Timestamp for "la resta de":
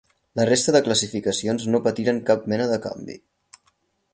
0.39-0.81